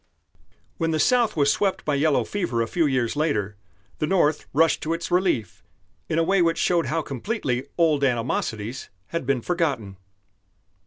When 0.77 0.89
the 0.89 0.99
South 0.99 1.37
was 1.37 1.51
swept 1.53 1.85
by 1.85 1.93
yellow 1.93 2.23
fever 2.23 2.63
a 2.63 2.67
few 2.67 2.87
years 2.87 3.15
later, 3.15 3.55
the 3.99 4.07
North 4.07 4.47
rushed 4.51 4.81
to 4.81 4.93
its 4.95 5.11
relief 5.11 5.61
in 6.09 6.17
a 6.17 6.23
way 6.23 6.41
which 6.41 6.57
showed 6.57 6.87
how 6.87 7.03
completely 7.03 7.67
old 7.77 8.03
animosities 8.03 8.89
had 9.09 9.27
been 9.27 9.41
forgotten. 9.43 9.97